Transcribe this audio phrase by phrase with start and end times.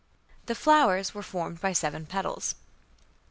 [0.47, 2.55] The flowers were formed by seven petals."